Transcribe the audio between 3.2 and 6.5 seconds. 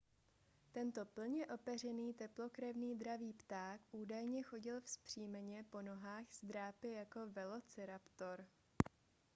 pták údajně chodil vzpřímeně po dvou nohách s